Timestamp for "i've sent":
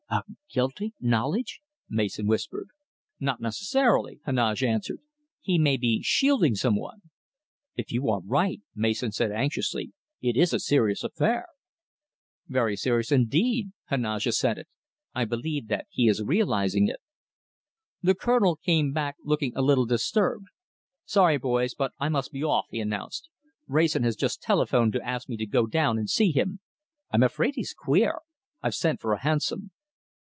28.61-28.99